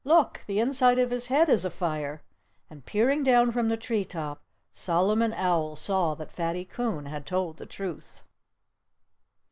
[0.03, 0.41] "Look!
[0.47, 2.23] The inside of his head is afire."
[2.71, 4.41] And peering down from the tree top,
[4.73, 8.23] Solomon Owl saw that Fatty Coon had told the truth.